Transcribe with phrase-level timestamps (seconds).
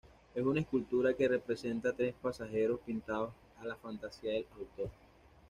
[0.33, 4.89] Es una escultura que representa a tres pasajeros pintados a la fantasía del autor.